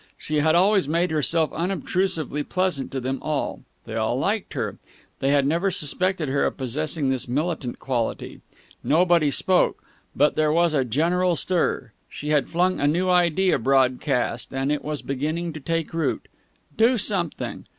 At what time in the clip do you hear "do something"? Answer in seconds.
16.75-17.67